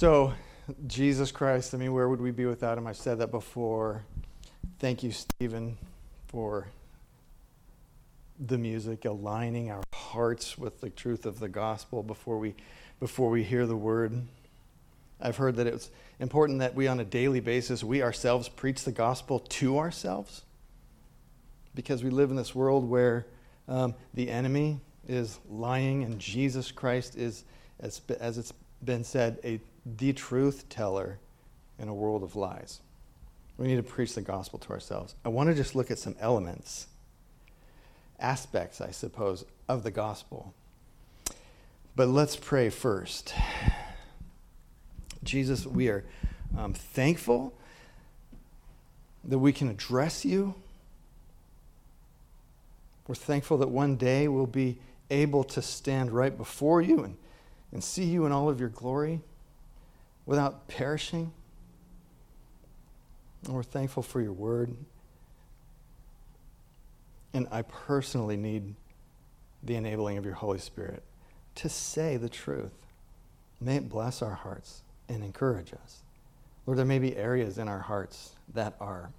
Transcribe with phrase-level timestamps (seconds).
[0.00, 0.32] So,
[0.86, 2.86] Jesus Christ, I mean, where would we be without him?
[2.86, 4.02] I've said that before.
[4.78, 5.76] Thank you, Stephen,
[6.28, 6.68] for
[8.38, 12.54] the music, aligning our hearts with the truth of the gospel before we,
[12.98, 14.22] before we hear the word.
[15.20, 18.92] I've heard that it's important that we, on a daily basis, we ourselves preach the
[18.92, 20.44] gospel to ourselves
[21.74, 23.26] because we live in this world where
[23.68, 27.44] um, the enemy is lying and Jesus Christ is,
[27.80, 31.18] as, as it's been said, a, the truth teller
[31.78, 32.80] in a world of lies.
[33.56, 35.14] We need to preach the gospel to ourselves.
[35.24, 36.86] I want to just look at some elements,
[38.18, 40.54] aspects, I suppose, of the gospel.
[41.96, 43.34] But let's pray first.
[45.22, 46.04] Jesus, we are
[46.56, 47.54] um, thankful
[49.24, 50.54] that we can address you.
[53.06, 54.78] We're thankful that one day we'll be
[55.10, 57.16] able to stand right before you and,
[57.72, 59.20] and see you in all of your glory
[60.26, 61.32] without perishing.
[63.44, 64.76] And we're thankful for your word.
[67.32, 68.74] And I personally need
[69.62, 71.02] the enabling of your Holy Spirit
[71.56, 72.72] to say the truth.
[73.60, 76.02] May it bless our hearts and encourage us.
[76.66, 79.10] Lord, there may be areas in our hearts that are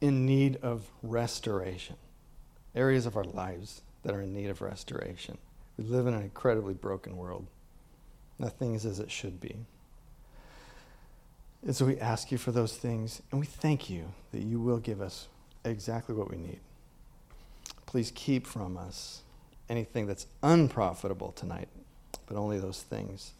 [0.00, 1.96] in need of restoration,
[2.74, 5.38] areas of our lives that are in need of restoration.
[5.76, 7.46] We live in an incredibly broken world.
[8.38, 9.56] Nothing is as it should be.
[11.64, 14.78] And so we ask you for those things, and we thank you that you will
[14.78, 15.28] give us
[15.64, 16.60] exactly what we need.
[17.86, 19.22] Please keep from us
[19.70, 21.68] anything that's unprofitable tonight,
[22.26, 23.32] but only those things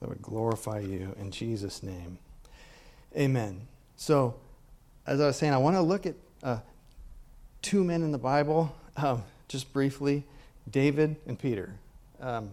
[0.00, 2.18] that would glorify you in Jesus' name.
[3.16, 3.68] Amen.
[3.96, 4.34] So,
[5.06, 6.58] as I was saying, I want to look at uh,
[7.62, 10.24] two men in the Bible, um, just briefly
[10.70, 11.74] David and Peter.
[12.20, 12.50] Um,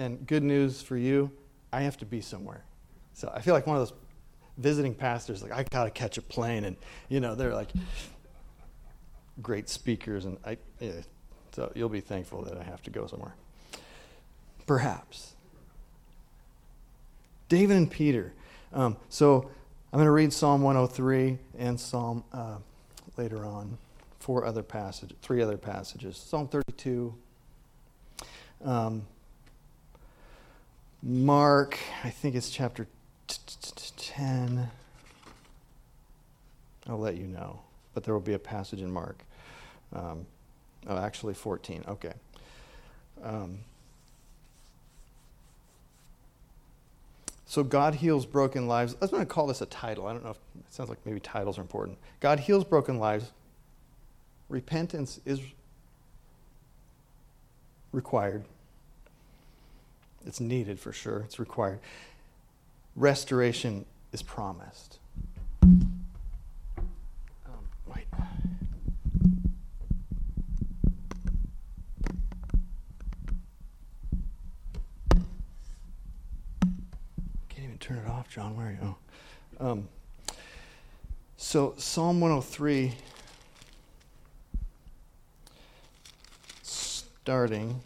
[0.00, 1.30] and good news for you,
[1.74, 2.64] I have to be somewhere.
[3.12, 3.96] So I feel like one of those
[4.56, 6.64] visiting pastors, like, I got to catch a plane.
[6.64, 6.76] And,
[7.10, 7.68] you know, they're like
[9.42, 10.24] great speakers.
[10.24, 10.92] And I, yeah,
[11.52, 13.34] so you'll be thankful that I have to go somewhere.
[14.66, 15.34] Perhaps.
[17.50, 18.32] David and Peter.
[18.72, 19.50] Um, so
[19.92, 22.56] I'm going to read Psalm 103 and Psalm uh,
[23.18, 23.76] later on,
[24.18, 26.16] four other passages, three other passages.
[26.16, 27.14] Psalm 32.
[28.64, 29.02] Um,
[31.02, 32.86] Mark, I think it's chapter
[33.96, 34.70] 10.
[36.86, 37.60] I'll let you know,
[37.94, 39.22] but there will be a passage in Mark.
[39.92, 40.26] Um,
[40.86, 41.84] oh, actually, 14.
[41.88, 42.12] Okay.
[43.22, 43.58] Um,
[47.50, 48.94] So God heals broken lives.
[48.94, 50.06] I was going to call this a title.
[50.06, 51.98] I don't know if it sounds like maybe titles are important.
[52.20, 53.32] God heals broken lives.
[54.48, 55.40] Repentance is
[57.90, 58.44] required.
[60.26, 61.20] It's needed for sure.
[61.20, 61.80] It's required.
[62.96, 64.98] Restoration is promised.
[65.62, 65.80] Um.
[77.48, 78.56] Can't even turn it off, John.
[78.56, 78.96] Where are you?
[79.60, 79.70] Oh.
[79.72, 79.88] Um,
[81.36, 82.94] so, Psalm 103,
[86.62, 87.80] starting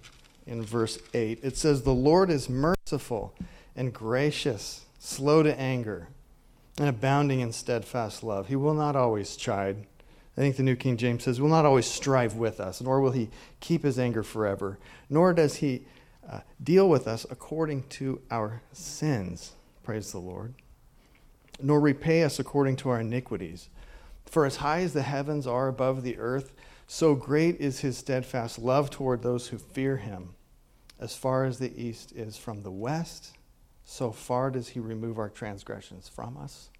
[0.46, 3.34] in verse 8, it says, The Lord is merciful
[3.76, 6.08] and gracious, slow to anger,
[6.78, 8.48] and abounding in steadfast love.
[8.48, 9.86] He will not always chide.
[10.36, 13.12] I think the New King James says, will not always strive with us, nor will
[13.12, 14.78] he keep his anger forever,
[15.08, 15.86] nor does he
[16.28, 19.52] uh, deal with us according to our sins.
[19.84, 20.54] Praise the Lord.
[21.60, 23.68] Nor repay us according to our iniquities.
[24.24, 26.52] For as high as the heavens are above the earth,
[26.86, 30.34] so great is his steadfast love toward those who fear him.
[30.98, 33.36] As far as the east is from the west,
[33.84, 36.70] so far does he remove our transgressions from us.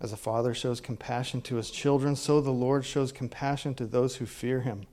[0.00, 4.16] As a father shows compassion to his children, so the Lord shows compassion to those
[4.16, 4.86] who fear him.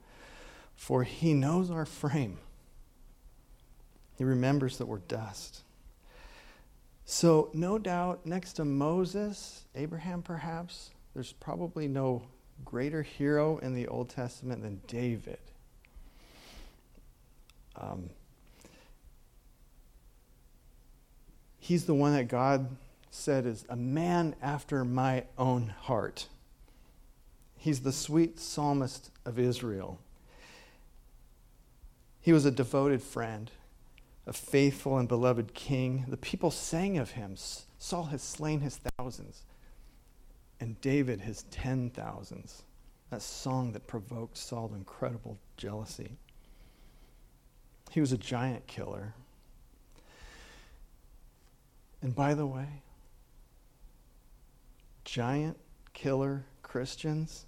[0.76, 2.38] For he knows our frame,
[4.16, 5.64] he remembers that we're dust.
[7.06, 12.24] So, no doubt, next to Moses, Abraham perhaps, there's probably no
[12.66, 15.40] greater hero in the Old Testament than David.
[17.76, 18.10] Um,
[21.60, 22.70] he's the one that God
[23.12, 26.28] said is a man after my own heart.
[27.58, 30.00] He's the sweet psalmist of Israel.
[32.22, 33.52] He was a devoted friend
[34.28, 36.06] a faithful and beloved king.
[36.10, 37.36] The people sang of him.
[37.80, 39.44] Saul has slain his thousands,
[40.60, 42.64] and David his ten thousands.
[43.10, 46.18] That song that provoked Saul incredible jealousy.
[47.92, 49.14] He was a giant killer.
[52.02, 52.68] And by the way,
[55.06, 55.58] giant
[55.94, 57.46] killer Christians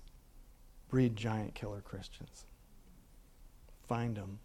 [0.90, 2.46] breed giant killer Christians.
[3.88, 4.40] Find them.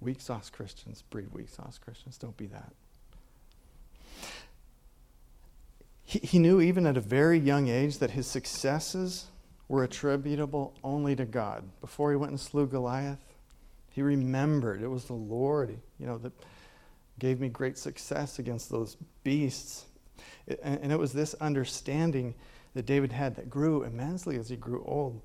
[0.00, 2.16] Weak sauce Christians breed weak sauce Christians.
[2.16, 2.72] Don't be that.
[6.04, 9.26] He, he knew even at a very young age that his successes
[9.68, 11.64] were attributable only to God.
[11.80, 13.24] Before he went and slew Goliath,
[13.90, 16.32] he remembered it was the Lord, you know, that
[17.18, 19.86] gave me great success against those beasts.
[20.62, 22.34] And it was this understanding
[22.74, 25.20] that David had that grew immensely as he grew old.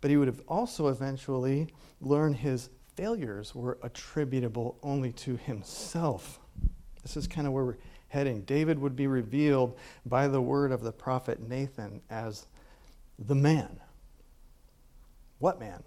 [0.00, 1.68] But he would have also eventually
[2.00, 6.38] learned his failures were attributable only to himself.
[7.02, 7.76] This is kind of where we're
[8.12, 8.42] heading.
[8.42, 9.74] David would be revealed
[10.04, 12.46] by the word of the prophet Nathan as
[13.18, 13.80] the man.
[15.38, 15.82] What man?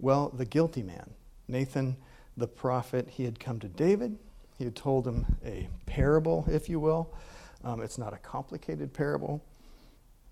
[0.00, 1.10] Well, the guilty man.
[1.46, 1.96] Nathan,
[2.36, 4.18] the prophet, he had come to David.
[4.58, 7.14] He had told him a parable, if you will.
[7.62, 9.44] Um, it's not a complicated parable,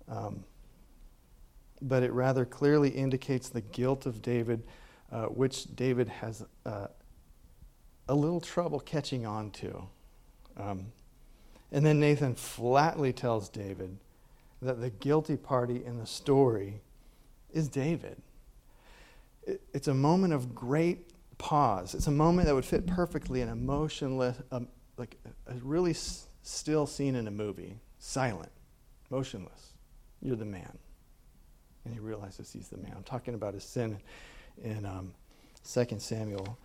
[0.09, 0.43] um,
[1.81, 4.61] but it rather clearly indicates the guilt of David,
[5.11, 6.87] uh, which David has uh,
[8.07, 9.87] a little trouble catching on to.
[10.57, 10.87] Um,
[11.71, 13.97] and then Nathan flatly tells David
[14.61, 16.81] that the guilty party in the story
[17.51, 18.21] is David.
[19.43, 21.93] It, it's a moment of great pause.
[21.93, 24.67] It's a moment that would fit perfectly in a motionless, um,
[24.97, 25.17] like
[25.47, 28.51] a really s- still scene in a movie, silent,
[29.09, 29.73] motionless.
[30.21, 30.77] You're the man.
[31.83, 32.93] And he realizes he's the man.
[32.95, 33.99] I'm talking about his sin
[34.63, 35.13] in um,
[35.71, 36.57] 2 Samuel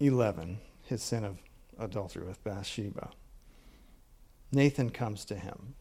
[0.00, 1.38] 11, his sin of
[1.78, 3.10] adultery with Bathsheba.
[4.52, 5.74] Nathan comes to him.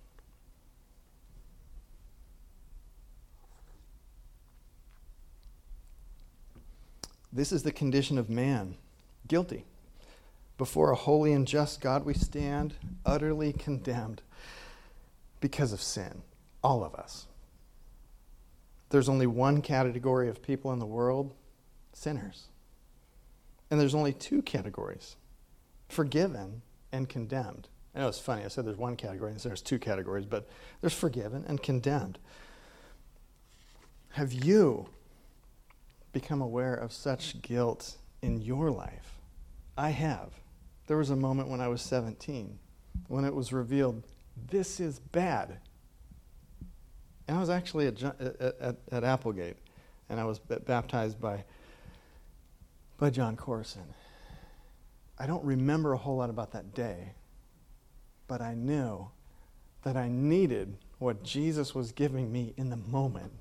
[7.32, 8.76] This is the condition of man,
[9.28, 9.66] guilty.
[10.58, 12.76] Before a holy and just God, we stand
[13.06, 14.22] utterly condemned
[15.40, 16.22] because of sin,
[16.64, 17.26] all of us.
[18.90, 21.34] There's only one category of people in the world
[21.92, 22.50] sinners.
[23.74, 25.16] And there's only two categories
[25.90, 26.62] forgiven
[26.92, 27.70] and condemned.
[27.96, 30.48] I know it's funny, I said there's one category, and there's two categories, but
[30.80, 32.20] there's forgiven and condemned.
[34.10, 34.90] Have you
[36.12, 39.18] become aware of such guilt in your life?
[39.76, 40.34] I have.
[40.86, 42.60] There was a moment when I was 17
[43.08, 44.04] when it was revealed
[44.52, 45.58] this is bad.
[47.28, 49.58] And I was actually at, at, at, at Applegate,
[50.10, 51.44] and I was baptized by,
[53.04, 53.84] by Jon Courson.
[55.20, 57.16] I don't remember a whole lot about that day,
[58.28, 59.10] but I knew
[59.84, 63.34] that I needed what Jesus was giving me in the moment.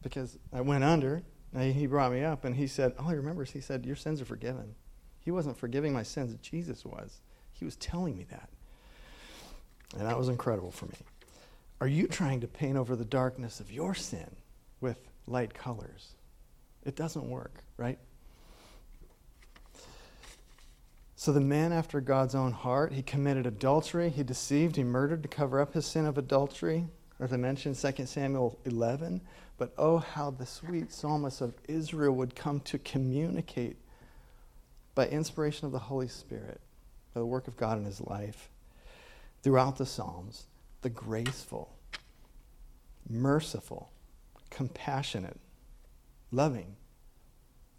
[0.00, 1.24] Because I went under,
[1.58, 4.26] he brought me up, and he said, All he remembers, he said, Your sins are
[4.26, 4.76] forgiven.
[5.18, 7.18] He wasn't forgiving my sins, Jesus was.
[7.52, 8.48] He was telling me that.
[9.98, 10.98] And that was incredible for me.
[11.80, 14.36] Are you trying to paint over the darkness of your sin
[14.80, 16.14] with light colors?
[16.84, 17.98] It doesn't work, right?
[21.16, 25.28] So the man after God's own heart, he committed adultery, he deceived, he murdered to
[25.28, 26.86] cover up his sin of adultery,
[27.18, 29.22] as I mentioned, 2 Samuel 11.
[29.56, 33.76] But oh, how the sweet psalmist of Israel would come to communicate
[34.94, 36.60] by inspiration of the Holy Spirit,
[37.14, 38.50] by the work of God in his life,
[39.42, 40.44] throughout the Psalms,
[40.82, 41.74] the graceful,
[43.08, 43.90] merciful,
[44.50, 45.38] compassionate,
[46.34, 46.76] loving,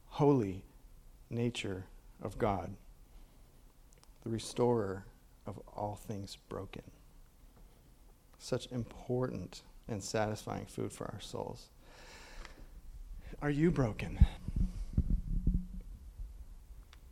[0.07, 0.63] holy
[1.29, 1.85] nature
[2.21, 2.75] of God
[4.25, 5.05] the restorer
[5.45, 6.81] of all things broken.
[8.39, 11.69] Such important and satisfying food for our souls.
[13.41, 14.17] Are you broken?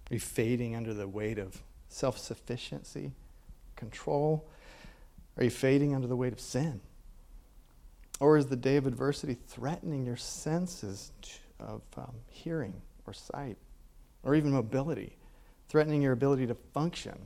[0.09, 3.11] Are you fading under the weight of self sufficiency,
[3.75, 4.47] control?
[5.37, 6.81] Are you fading under the weight of sin?
[8.19, 11.11] Or is the day of adversity threatening your senses
[11.59, 13.57] of um, hearing or sight
[14.23, 15.17] or even mobility?
[15.73, 17.17] threatening your ability to function?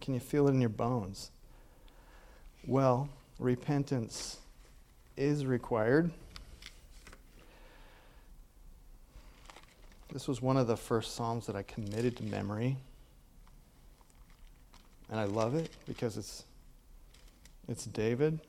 [0.00, 1.30] Can you feel it in your bones?
[2.66, 4.38] Well, repentance
[5.14, 6.10] is required.
[10.10, 12.78] This was one of the first Psalms that I committed to memory.
[15.10, 16.44] And I love it because it's,
[17.68, 18.40] it's David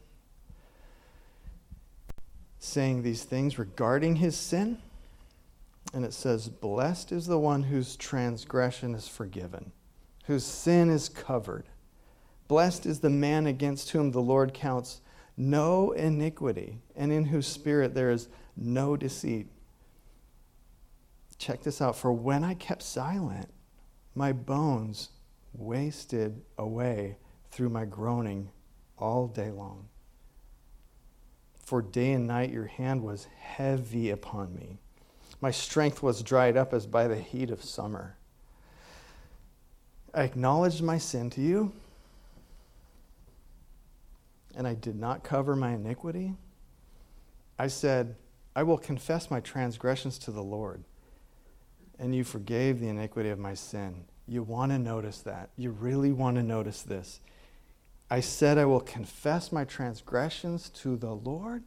[2.60, 4.80] saying these things regarding his sin
[5.94, 9.72] and it says, Blessed is the one whose transgression is forgiven,
[10.26, 11.66] whose sin is covered.
[12.48, 15.02] Blessed is the man against whom the Lord counts
[15.36, 19.48] no iniquity, and in whose spirit there is no deceit.
[21.38, 21.96] Check this out.
[21.96, 23.50] For when I kept silent,
[24.14, 25.10] my bones
[25.54, 27.18] wasted away
[27.52, 28.50] through my groaning
[28.98, 29.88] all day long.
[31.70, 34.80] For day and night your hand was heavy upon me.
[35.40, 38.16] My strength was dried up as by the heat of summer.
[40.12, 41.72] I acknowledged my sin to you,
[44.56, 46.34] and I did not cover my iniquity.
[47.60, 48.16] I said,
[48.56, 50.84] I will confess my transgressions to the Lord,
[52.00, 54.06] and you forgave the iniquity of my sin.
[54.28, 55.52] You want to notice that.
[55.56, 57.20] You really want to notice this.
[58.10, 61.64] I said, I will confess my transgressions to the Lord,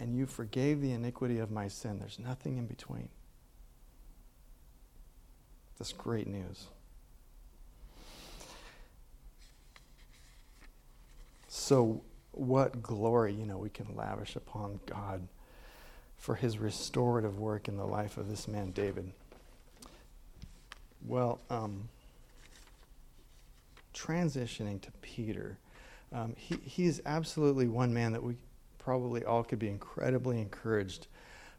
[0.00, 2.00] and you forgave the iniquity of my sin.
[2.00, 3.08] There's nothing in between.
[5.78, 6.66] That's great news.
[11.48, 15.26] So, what glory, you know, we can lavish upon God
[16.16, 19.12] for his restorative work in the life of this man, David.
[21.06, 21.88] Well, um,
[23.94, 25.58] transitioning to Peter,
[26.12, 28.36] um, he, he's absolutely one man that we
[28.78, 31.06] probably all could be incredibly encouraged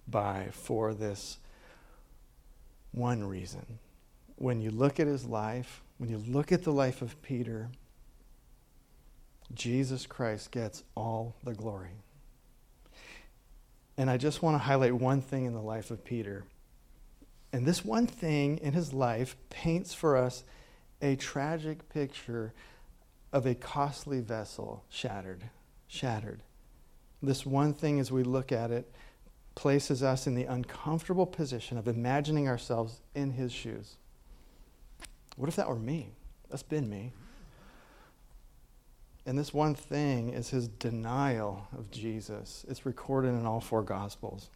[0.07, 1.37] by for this
[2.91, 3.79] one reason.
[4.35, 7.69] When you look at his life, when you look at the life of Peter,
[9.53, 11.91] Jesus Christ gets all the glory.
[13.97, 16.45] And I just want to highlight one thing in the life of Peter.
[17.53, 20.43] And this one thing in his life paints for us
[21.01, 22.53] a tragic picture
[23.33, 25.43] of a costly vessel shattered.
[25.87, 26.43] Shattered.
[27.21, 28.91] This one thing, as we look at it,
[29.55, 33.97] places us in the uncomfortable position of imagining ourselves in his shoes.
[35.35, 36.13] What if that were me?
[36.49, 37.13] That's been me.
[39.25, 42.65] And this one thing is his denial of Jesus.
[42.67, 44.49] It's recorded in all four Gospels.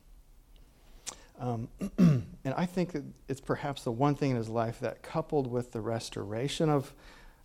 [1.40, 5.48] Um, and I think that it's perhaps the one thing in his life that, coupled
[5.48, 6.94] with the restoration of,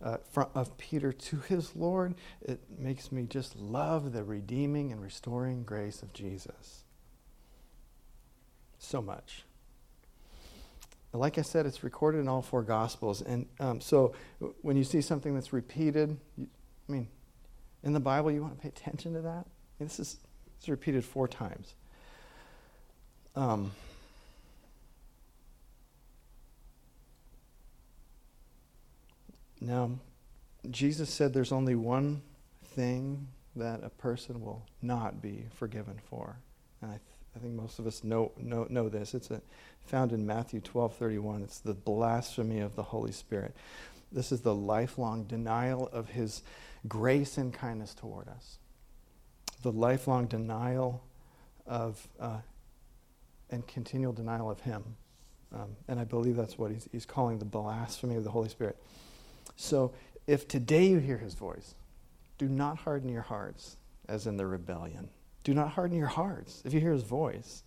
[0.03, 0.19] uh,
[0.55, 6.03] of Peter to his Lord, it makes me just love the redeeming and restoring grace
[6.03, 6.85] of Jesus.
[8.79, 9.45] So much.
[11.13, 13.21] Like I said, it's recorded in all four Gospels.
[13.21, 14.15] And um, so
[14.63, 16.47] when you see something that's repeated, you,
[16.89, 17.09] I mean,
[17.83, 19.47] in the Bible, you want to pay attention to that?
[19.81, 20.19] This is,
[20.57, 21.75] this is repeated four times.
[23.37, 23.73] Um,
[29.61, 29.93] now,
[30.71, 32.23] Jesus said there's only one
[32.75, 36.37] thing that a person will not be forgiven for.
[36.83, 37.03] And I, th-
[37.37, 39.15] I think most of us know, know, know this.
[39.15, 39.41] It's a,
[39.87, 41.43] found in Matthew 12 31.
[41.43, 43.55] It's the blasphemy of the Holy Spirit.
[44.13, 46.43] This is the lifelong denial of his
[46.89, 48.59] grace and kindness toward us.
[49.63, 51.05] The lifelong denial
[51.67, 52.39] of uh,
[53.51, 54.83] and continual denial of Him.
[55.53, 58.77] Um, and I believe that's what he's, he's calling the blasphemy of the Holy Spirit.
[59.57, 59.93] So
[60.27, 61.75] if today you hear His voice,
[62.39, 63.77] do not harden your hearts
[64.09, 65.09] as in the rebellion.
[65.43, 67.65] Do not harden your hearts if you hear His voice.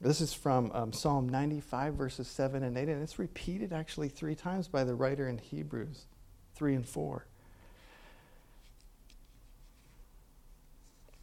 [0.00, 4.36] This is from um, Psalm 95, verses 7 and 8, and it's repeated actually three
[4.36, 6.06] times by the writer in Hebrews
[6.54, 7.26] 3 and 4.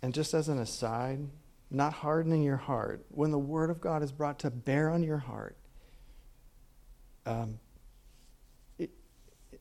[0.01, 1.19] And just as an aside,
[1.75, 5.17] not hardening your heart, when the Word of God is brought to bear on your
[5.17, 5.57] heart,
[7.25, 7.59] um,
[8.79, 8.89] it,
[9.51, 9.59] it,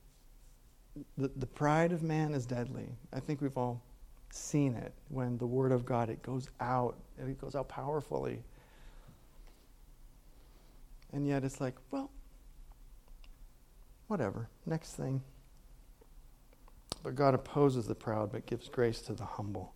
[1.18, 2.88] the, the pride of man is deadly.
[3.12, 3.82] I think we've all
[4.30, 8.42] seen it when the Word of God, it goes out, it goes out powerfully.
[11.12, 12.10] And yet it's like, well,
[14.06, 15.20] whatever, next thing.
[17.02, 19.74] But God opposes the proud, but gives grace to the humble.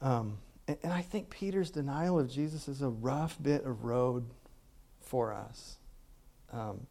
[0.00, 4.24] Um, and, and, I think Peter's denial of Jesus is a rough bit of road
[5.00, 5.76] for us.
[6.52, 6.86] Um,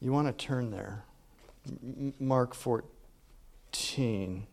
[0.00, 1.04] you want to turn there.
[2.18, 4.46] Mark 14.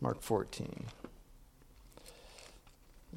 [0.00, 0.86] Mark 14.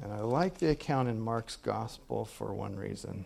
[0.02, 3.24] And I like the account in Mark's gospel for one reason,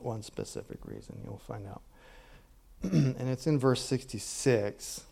[0.00, 1.20] one specific reason.
[1.24, 1.82] You'll find out.
[2.82, 5.04] and it's in verse 66.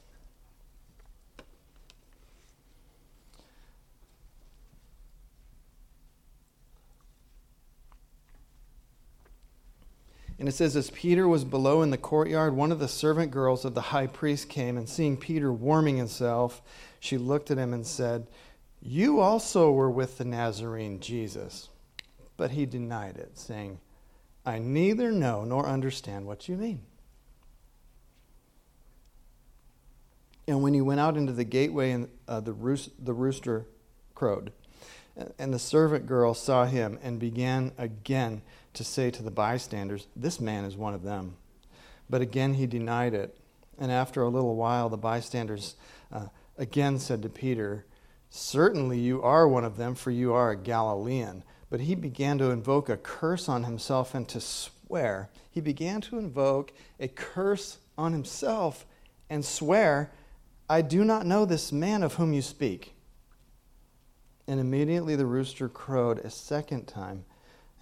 [10.44, 13.64] And it says, As Peter was below in the courtyard, one of the servant girls
[13.64, 16.60] of the high priest came, and seeing Peter warming himself,
[17.00, 18.26] she looked at him and said,
[18.82, 21.70] You also were with the Nazarene Jesus.
[22.36, 23.78] But he denied it, saying,
[24.44, 26.82] I neither know nor understand what you mean.
[30.46, 33.64] And when he went out into the gateway, and uh, the, roost, the rooster
[34.14, 34.52] crowed.
[35.38, 38.42] And the servant girl saw him and began again
[38.75, 41.37] to say to the bystanders, This man is one of them.
[42.09, 43.37] But again he denied it.
[43.78, 45.75] And after a little while, the bystanders
[46.12, 46.26] uh,
[46.59, 47.87] again said to Peter,
[48.31, 51.45] Certainly you are one of them, for you are a Galilean.
[51.71, 55.31] But he began to invoke a curse on himself and to swear.
[55.50, 58.87] He began to invoke a curse on himself
[59.31, 60.12] and swear,
[60.69, 62.95] I do not know this man of whom you speak.
[64.47, 67.25] And immediately the rooster crowed a second time.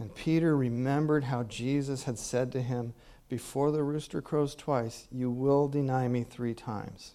[0.03, 2.93] And Peter remembered how Jesus had said to him,
[3.29, 7.13] Before the rooster crows twice, you will deny me three times.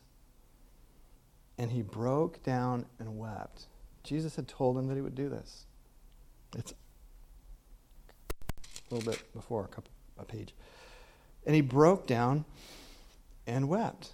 [1.58, 3.68] And he broke down and wept.
[4.06, 5.66] Jesus had told him that he would do this.
[6.56, 6.74] It's
[8.90, 10.54] a little bit before a, couple, a page.
[11.46, 12.46] And he broke down
[13.46, 14.12] and wept.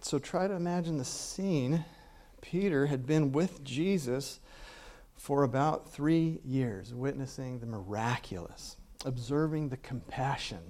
[0.00, 1.84] So try to imagine the scene.
[2.40, 4.40] Peter had been with Jesus
[5.26, 10.60] for about three years, witnessing the miraculous, observing the compassion,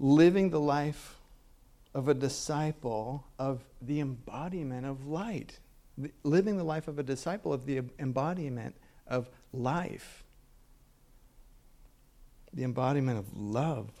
[0.00, 1.16] living the life
[1.94, 5.60] of a disciple of the embodiment of light,
[6.24, 8.74] living the life of a disciple of the embodiment
[9.06, 10.24] of life,
[12.52, 13.92] the embodiment of love.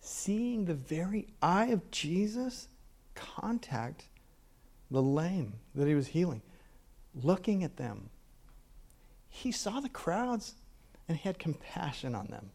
[0.00, 2.66] Seeing the very eye of Jesus
[3.14, 4.08] contact
[4.90, 6.42] the lame that he was healing
[7.22, 8.10] looking at them.
[9.28, 10.54] He saw the crowds
[11.06, 12.50] and he had compassion on them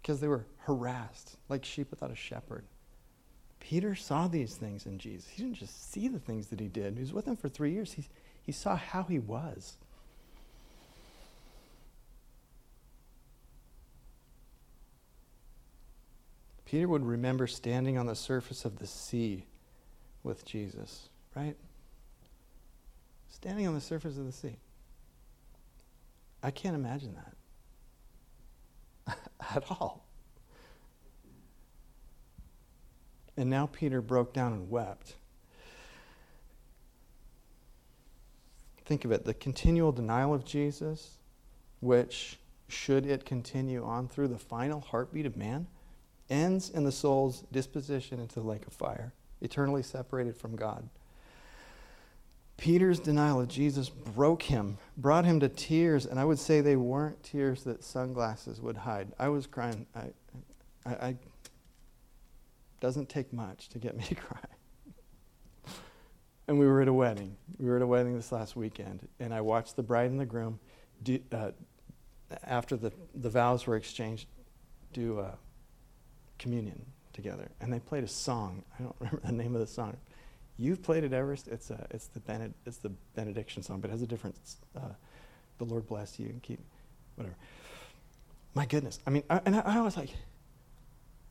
[0.00, 2.64] because they were harassed like sheep without a shepherd.
[3.60, 5.28] Peter saw these things in Jesus.
[5.28, 6.94] He didn't just see the things that he did.
[6.94, 7.92] He was with him for three years.
[7.92, 8.04] He,
[8.42, 9.76] he saw how he was.
[16.64, 19.46] Peter would remember standing on the surface of the sea
[20.22, 21.56] with Jesus, right?
[23.36, 24.56] Standing on the surface of the sea.
[26.42, 27.14] I can't imagine
[29.06, 29.18] that
[29.54, 30.06] at all.
[33.36, 35.16] And now Peter broke down and wept.
[38.86, 41.18] Think of it the continual denial of Jesus,
[41.80, 45.66] which, should it continue on through the final heartbeat of man,
[46.30, 50.88] ends in the soul's disposition into the lake of fire, eternally separated from God.
[52.56, 56.76] Peter's denial of Jesus broke him, brought him to tears, and I would say they
[56.76, 59.12] weren't tears that sunglasses would hide.
[59.18, 59.86] I was crying.
[59.94, 60.06] I,
[60.86, 61.16] I, I
[62.80, 64.38] doesn't take much to get me to cry.
[66.48, 67.36] and we were at a wedding.
[67.58, 70.26] We were at a wedding this last weekend, and I watched the bride and the
[70.26, 70.58] groom
[71.02, 71.50] do, uh,
[72.44, 74.28] after the, the vows were exchanged
[74.92, 75.34] do uh,
[76.38, 78.62] communion together, and they played a song.
[78.78, 79.96] I don't remember the name of the song.
[80.58, 81.48] You've played at Everest.
[81.48, 84.36] It's a, it's the bened, it's the benediction song, but it has a different.
[84.74, 84.80] Uh,
[85.58, 86.60] the Lord bless you and keep,
[87.16, 87.36] whatever.
[88.54, 90.10] My goodness, I mean, I, and I, I, was like,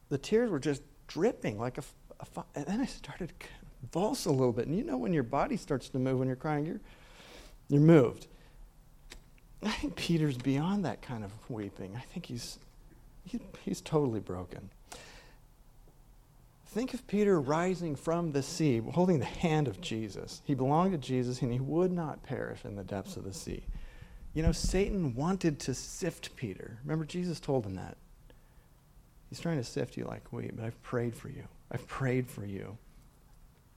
[0.10, 1.84] the tears were just dripping like a,
[2.20, 3.48] a, and then I started to
[3.82, 4.68] convulse a little bit.
[4.68, 6.82] And you know when your body starts to move when you're crying, you're
[7.68, 8.28] you're moved.
[9.64, 11.96] I think Peter's beyond that kind of weeping.
[11.96, 12.60] I think he's
[13.24, 14.70] he, he's totally broken.
[16.76, 20.42] Think of Peter rising from the sea, holding the hand of Jesus.
[20.44, 23.64] He belonged to Jesus and he would not perish in the depths of the sea.
[24.34, 26.78] You know, Satan wanted to sift Peter.
[26.84, 27.96] Remember, Jesus told him that.
[29.30, 31.46] He's trying to sift you like wheat, but I've prayed for you.
[31.72, 32.78] I've prayed for you.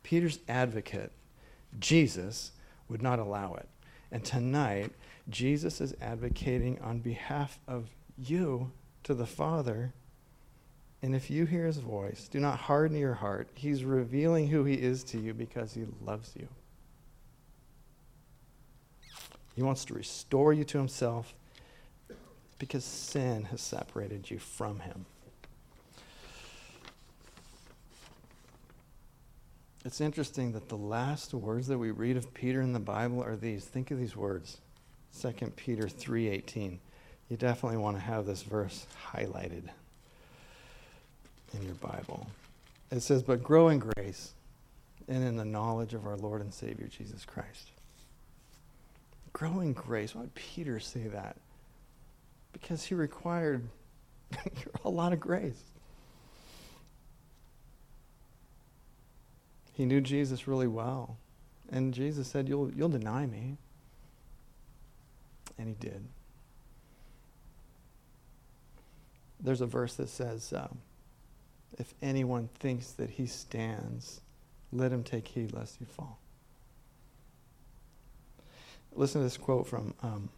[0.03, 1.13] Peter's advocate,
[1.79, 2.51] Jesus,
[2.89, 3.69] would not allow it.
[4.11, 4.91] And tonight,
[5.29, 8.73] Jesus is advocating on behalf of you
[9.05, 9.93] to the Father
[11.03, 13.49] and if you hear his voice, do not harden your heart.
[13.55, 16.49] He's revealing who he is to you because he loves you.
[19.55, 21.35] He wants to restore you to himself
[22.59, 25.07] because sin has separated you from him.
[29.85, 33.37] It's interesting that the last words that we read of Peter in the Bible are
[33.37, 33.65] these.
[33.65, 34.59] Think of these words.
[35.21, 36.81] 2 Peter 3:18.
[37.29, 39.71] You definitely want to have this verse highlighted
[41.55, 42.27] in your Bible.
[42.91, 44.33] It says, But grow in grace
[45.09, 47.71] and in the knowledge of our Lord and Savior Jesus Christ.
[49.33, 50.15] Grow in grace.
[50.15, 51.37] Why would Peter say that?
[52.53, 53.69] Because he required
[54.85, 55.63] a lot of grace.
[59.75, 61.17] He knew Jesus really well.
[61.71, 63.57] And Jesus said, You'll, you'll deny me.
[65.59, 66.05] And he did.
[69.41, 70.79] There's a verse that says, um,
[71.77, 74.21] if anyone thinks that he stands,
[74.73, 76.19] let him take heed lest he fall.
[78.95, 80.29] Listen to this quote from um,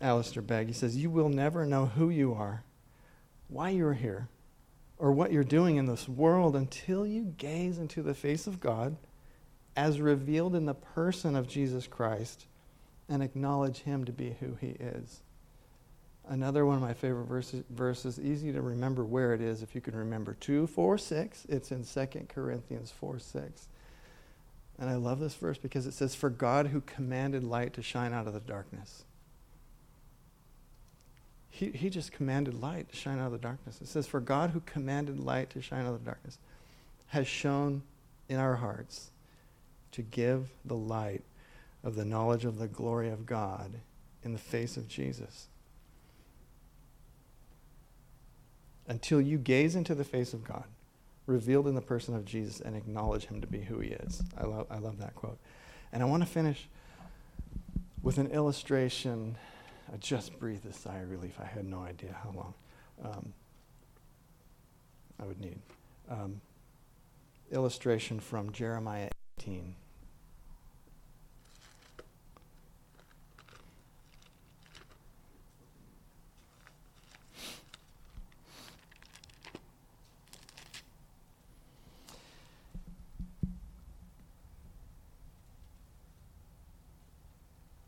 [0.00, 0.68] Alistair Begg.
[0.68, 2.62] He says, You will never know who you are,
[3.48, 4.28] why you're here,
[4.98, 8.96] or what you're doing in this world until you gaze into the face of God
[9.76, 12.46] as revealed in the person of Jesus Christ
[13.08, 15.22] and acknowledge him to be who he is.
[16.28, 19.80] Another one of my favorite verses, verses, easy to remember where it is if you
[19.80, 21.46] can remember 2, 4, 6.
[21.48, 23.68] It's in 2 Corinthians 4, 6.
[24.78, 28.12] And I love this verse because it says, For God who commanded light to shine
[28.12, 29.04] out of the darkness.
[31.50, 33.80] He, he just commanded light to shine out of the darkness.
[33.80, 36.38] It says, For God who commanded light to shine out of the darkness
[37.08, 37.82] has shown
[38.28, 39.10] in our hearts
[39.92, 41.22] to give the light
[41.82, 43.72] of the knowledge of the glory of God
[44.22, 45.46] in the face of Jesus.
[48.88, 50.64] Until you gaze into the face of God,
[51.26, 54.22] revealed in the person of Jesus, and acknowledge him to be who he is.
[54.36, 55.38] I love, I love that quote.
[55.92, 56.68] And I want to finish
[58.02, 59.36] with an illustration.
[59.92, 61.38] I just breathed a sigh of relief.
[61.38, 62.54] I had no idea how long
[63.04, 63.34] um,
[65.20, 65.58] I would need.
[66.10, 66.40] Um,
[67.52, 69.74] illustration from Jeremiah 18.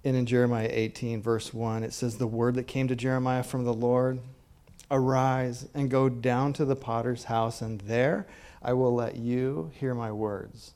[0.05, 3.65] And in Jeremiah 18, verse 1, it says, The word that came to Jeremiah from
[3.65, 4.21] the Lord
[4.91, 8.27] Arise and go down to the potter's house, and there
[8.61, 10.73] I will let you hear my words.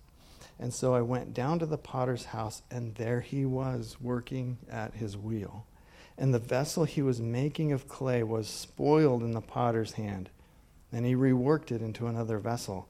[0.59, 4.95] And so I went down to the potter's house, and there he was working at
[4.95, 5.67] his wheel.
[6.17, 10.31] And the vessel he was making of clay was spoiled in the potter's hand.
[10.93, 12.89] And he reworked it into another vessel,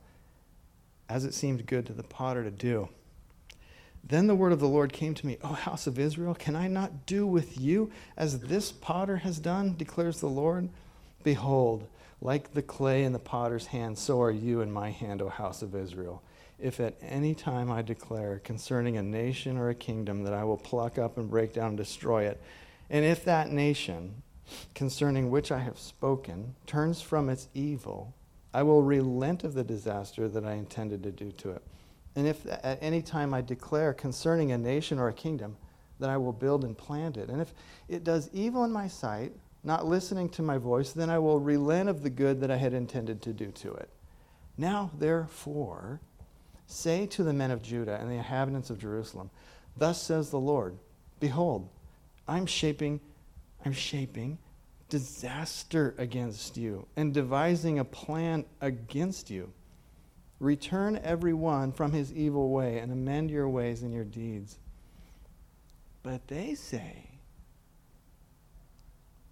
[1.09, 2.91] as it seemed good to the potter to do.
[4.07, 6.69] Then the word of the Lord came to me, O house of Israel, can I
[6.69, 10.69] not do with you as this potter has done, declares the Lord?
[11.23, 11.89] Behold,
[12.21, 15.63] like the clay in the potter's hand, so are you in my hand, O house
[15.63, 16.23] of Israel.
[16.59, 20.59] If at any time I declare concerning a nation or a kingdom that I will
[20.59, 22.41] pluck up and break down and destroy it,
[22.91, 24.23] and if that nation,
[24.75, 28.15] concerning which I have spoken, turns from its evil,
[28.53, 31.63] I will relent of the disaster that I intended to do to it.
[32.17, 35.57] And if at any time I declare concerning a nation or a kingdom
[35.99, 37.53] that I will build and plant it, and if
[37.89, 39.33] it does evil in my sight,
[39.65, 42.75] not listening to my voice, then I will relent of the good that I had
[42.75, 43.89] intended to do to it.
[44.57, 46.01] Now, therefore,
[46.67, 49.31] say to the men of Judah and the inhabitants of Jerusalem,
[49.77, 50.79] Thus says the Lord,
[51.19, 51.69] Behold,
[52.29, 53.01] I'm shaping,
[53.65, 54.39] I'm shaping
[54.89, 59.53] disaster against you and devising a plan against you
[60.41, 64.59] Return every one from his evil way and amend your ways and your deeds.
[66.03, 67.09] But they say,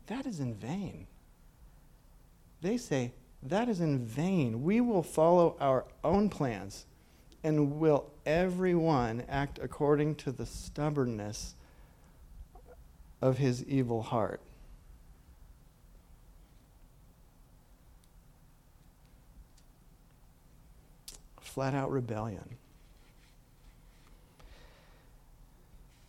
[0.06, 1.06] that is in vain.
[2.60, 3.12] They say,
[3.42, 4.62] that is in vain.
[4.62, 6.86] We will follow our own plans,
[7.42, 11.54] and will everyone act according to the stubbornness
[13.20, 14.40] of his evil heart.
[21.52, 22.56] Flat out rebellion.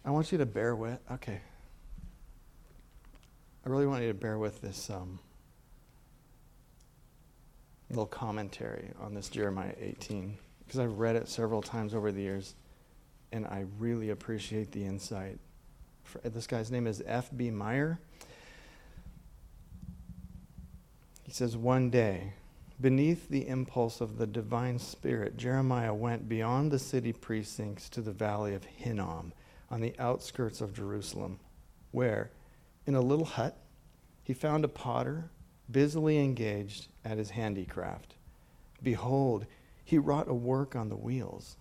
[0.06, 1.42] I want you to bear with, okay.
[3.66, 5.20] I really want you to bear with this um,
[7.90, 12.56] little commentary on this Jeremiah 18 because I've read it several times over the years
[13.34, 15.40] and I really appreciate the insight.
[16.24, 17.52] This guy's name is F.B.
[17.52, 18.00] Meyer.
[21.24, 22.34] He says, One day,
[22.82, 28.12] Beneath the impulse of the divine spirit, Jeremiah went beyond the city precincts to the
[28.12, 29.34] valley of Hinnom
[29.70, 31.40] on the outskirts of Jerusalem,
[31.92, 32.32] where,
[32.86, 33.58] in a little hut,
[34.24, 35.30] he found a potter
[35.72, 38.16] busily engaged at his handicraft.
[38.82, 39.46] Behold,
[39.86, 41.56] he wrought a work on the wheels.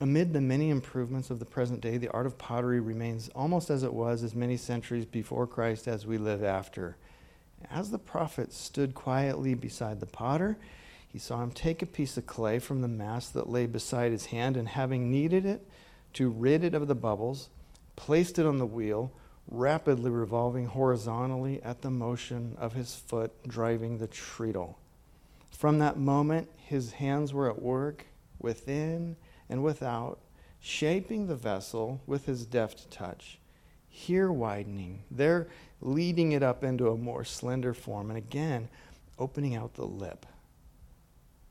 [0.00, 3.82] Amid the many improvements of the present day, the art of pottery remains almost as
[3.82, 6.96] it was as many centuries before Christ as we live after.
[7.70, 10.56] As the prophet stood quietly beside the potter,
[11.08, 14.26] he saw him take a piece of clay from the mass that lay beside his
[14.26, 15.66] hand, and having kneaded it
[16.14, 17.48] to rid it of the bubbles,
[17.96, 19.12] placed it on the wheel,
[19.48, 24.78] rapidly revolving horizontally at the motion of his foot driving the treadle.
[25.50, 28.06] From that moment, his hands were at work
[28.38, 29.16] within
[29.48, 30.18] and without,
[30.60, 33.38] shaping the vessel with his deft touch,
[33.88, 35.48] here widening, there
[35.82, 38.68] leading it up into a more slender form, and again,
[39.18, 40.24] opening out the lip.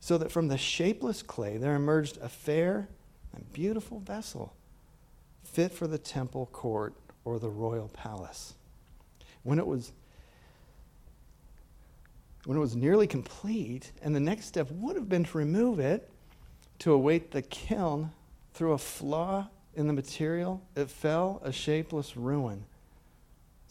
[0.00, 2.88] So that from the shapeless clay there emerged a fair
[3.34, 4.52] and beautiful vessel,
[5.44, 8.54] fit for the temple court or the royal palace.
[9.44, 9.92] When it was
[12.44, 16.10] when it was nearly complete, and the next step would have been to remove it
[16.80, 18.10] to await the kiln
[18.52, 22.64] through a flaw in the material, it fell a shapeless ruin.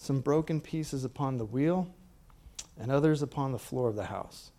[0.02, 1.88] Some broken pieces upon the wheel,
[2.76, 4.50] and others upon the floor of the house.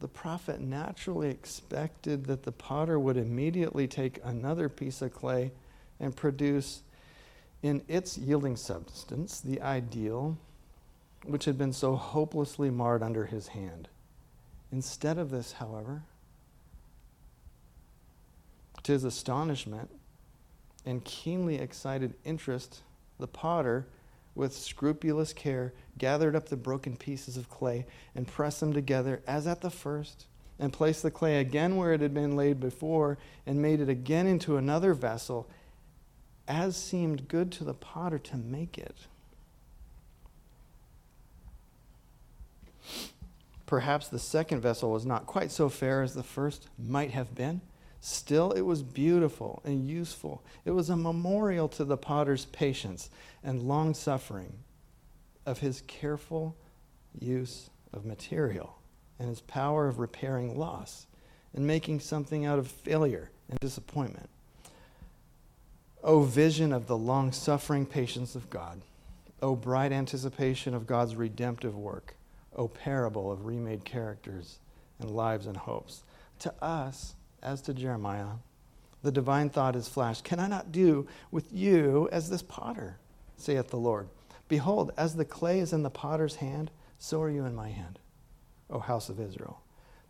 [0.00, 5.52] The prophet naturally expected that the potter would immediately take another piece of clay
[6.00, 6.82] and produce
[7.62, 10.38] in its yielding substance the ideal
[11.26, 13.86] which had been so hopelessly marred under his hand.
[14.72, 16.04] Instead of this, however,
[18.82, 19.90] to his astonishment
[20.86, 22.80] and keenly excited interest,
[23.18, 23.86] the potter,
[24.34, 29.46] with scrupulous care, gathered up the broken pieces of clay and pressed them together as
[29.46, 30.26] at the first,
[30.58, 34.26] and placed the clay again where it had been laid before, and made it again
[34.26, 35.48] into another vessel,
[36.46, 38.96] as seemed good to the potter to make it.
[43.66, 47.62] Perhaps the second vessel was not quite so fair as the first might have been.
[48.04, 50.42] Still, it was beautiful and useful.
[50.64, 53.08] It was a memorial to the potter's patience
[53.44, 54.54] and long suffering
[55.46, 56.56] of his careful
[57.16, 58.76] use of material
[59.20, 61.06] and his power of repairing loss
[61.54, 64.28] and making something out of failure and disappointment.
[66.02, 68.80] O vision of the long suffering patience of God.
[69.40, 72.16] O bright anticipation of God's redemptive work.
[72.56, 74.58] O parable of remade characters
[74.98, 76.02] and lives and hopes.
[76.40, 78.36] To us, as to Jeremiah,
[79.02, 82.98] the divine thought is flashed Can I not do with you as this potter,
[83.36, 84.08] saith the Lord?
[84.48, 87.98] Behold, as the clay is in the potter's hand, so are you in my hand,
[88.70, 89.60] O house of Israel.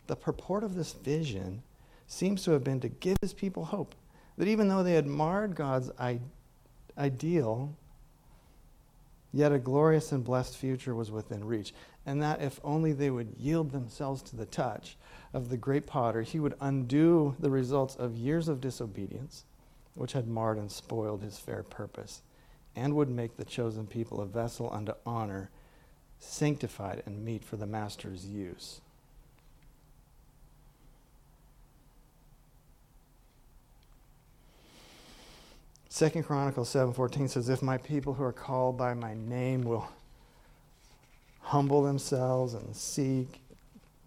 [0.07, 1.63] The purport of this vision
[2.07, 3.95] seems to have been to give his people hope
[4.37, 5.89] that even though they had marred God's
[6.97, 7.75] ideal,
[9.31, 11.73] yet a glorious and blessed future was within reach
[12.05, 14.97] and that if only they would yield themselves to the touch
[15.33, 19.45] of the great potter, he would undo the results of years of disobedience,
[19.95, 22.21] which had marred and spoiled his fair purpose,
[22.75, 25.49] and would make the chosen people a vessel unto honor,
[26.19, 28.79] sanctified and meet for the master's use.
[35.89, 39.89] Second Chronicles 7:14 says if my people who are called by my name will
[41.41, 43.42] humble themselves and seek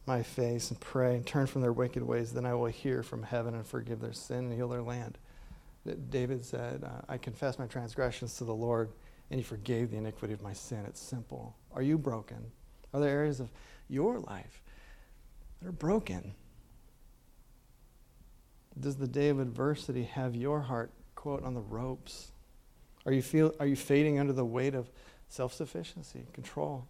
[0.06, 3.22] my face and pray and turn from their wicked ways, then I will hear from
[3.22, 5.18] heaven and forgive their sin and heal their land.
[6.10, 8.90] David said, uh, I confess my transgressions to the Lord,
[9.30, 10.84] and he forgave the iniquity of my sin.
[10.86, 11.56] It's simple.
[11.72, 12.50] Are you broken?
[12.92, 13.50] Are there areas of
[13.88, 14.62] your life
[15.60, 16.34] that are broken?
[18.78, 22.32] Does the day of adversity have your heart, quote, on the ropes?
[23.06, 24.90] Are you, feel, are you fading under the weight of
[25.28, 26.86] self sufficiency, control?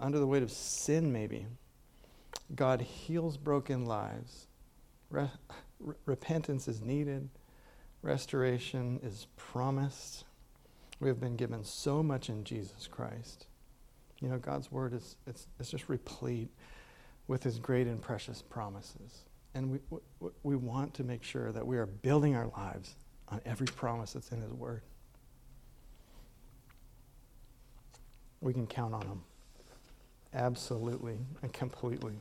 [0.00, 1.46] Under the weight of sin, maybe.
[2.54, 4.46] God heals broken lives.
[5.10, 5.30] Re-
[6.06, 7.28] repentance is needed.
[8.02, 10.24] Restoration is promised.
[10.98, 13.46] We have been given so much in Jesus Christ.
[14.20, 16.50] You know, God's word is it's, it's just replete
[17.28, 19.24] with his great and precious promises.
[19.54, 19.78] And we,
[20.20, 22.96] we, we want to make sure that we are building our lives
[23.28, 24.82] on every promise that's in his word.
[28.40, 29.22] We can count on him
[30.34, 32.14] absolutely and completely.